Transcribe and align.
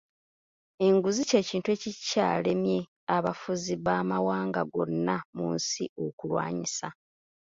Enguzi 0.87 1.21
ky’ekintu 1.29 1.69
ekikyalemye 1.75 2.79
abafuzi 3.15 3.73
bamawanga 3.85 4.61
gonna 4.73 5.15
mu 5.35 5.45
nsi 5.55 5.83
okulwanyisa. 6.05 6.87